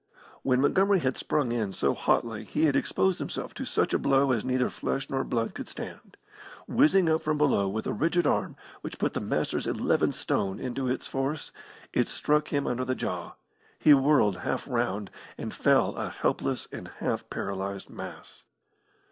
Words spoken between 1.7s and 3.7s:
so hotly he had exposed himself to